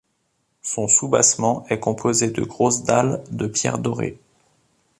Son 0.63 0.87
soubassement 0.87 1.63
est 1.69 1.79
composé 1.79 2.31
de 2.31 2.41
grosses 2.41 2.83
dalles 2.83 3.23
de 3.29 3.45
pierre 3.45 3.77
dorées. 3.77 4.19